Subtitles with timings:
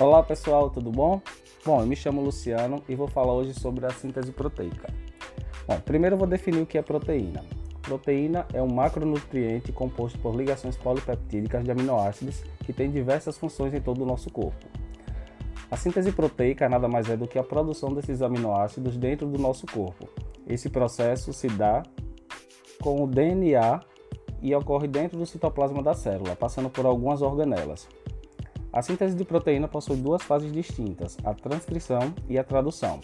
[0.00, 1.22] Olá pessoal, tudo bom?
[1.64, 4.92] Bom, eu me chamo Luciano e vou falar hoje sobre a síntese proteica.
[5.68, 7.44] Bom, primeiro eu vou definir o que é proteína.
[7.80, 13.80] Proteína é um macronutriente composto por ligações polipeptídicas de aminoácidos que tem diversas funções em
[13.80, 14.66] todo o nosso corpo.
[15.70, 19.64] A síntese proteica nada mais é do que a produção desses aminoácidos dentro do nosso
[19.64, 20.08] corpo.
[20.44, 21.84] Esse processo se dá
[22.82, 23.78] com o DNA
[24.42, 27.86] e ocorre dentro do citoplasma da célula, passando por algumas organelas.
[28.74, 32.98] A síntese de proteína possui duas fases distintas, a transcrição e a tradução.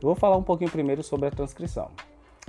[0.00, 1.90] Eu vou falar um pouquinho primeiro sobre a transcrição.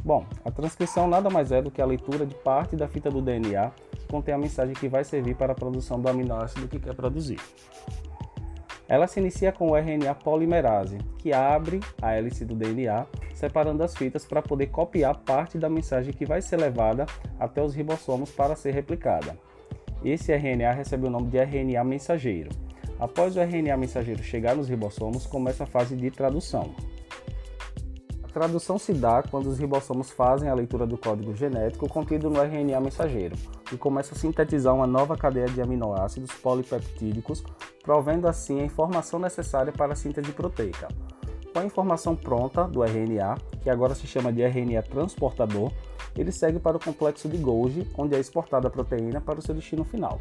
[0.06, 3.20] Bom, a transcrição nada mais é do que a leitura de parte da fita do
[3.20, 6.94] DNA que contém a mensagem que vai servir para a produção do aminoácido que quer
[6.94, 7.40] produzir.
[8.88, 13.96] Ela se inicia com o RNA polimerase, que abre a hélice do DNA, separando as
[13.96, 17.08] fitas para poder copiar parte da mensagem que vai ser levada
[17.40, 19.36] até os ribossomos para ser replicada.
[20.06, 22.67] Esse RNA recebe o nome de RNA mensageiro.
[23.00, 26.74] Após o RNA mensageiro chegar nos ribossomos, começa a fase de tradução.
[28.24, 32.42] A tradução se dá quando os ribossomos fazem a leitura do código genético contido no
[32.42, 33.36] RNA mensageiro
[33.72, 37.44] e começa a sintetizar uma nova cadeia de aminoácidos polipeptídicos,
[37.84, 40.88] provendo assim a informação necessária para a síntese proteica.
[41.54, 45.72] Com a informação pronta do RNA, que agora se chama de RNA transportador,
[46.16, 49.54] ele segue para o complexo de Golgi, onde é exportada a proteína para o seu
[49.54, 50.20] destino final.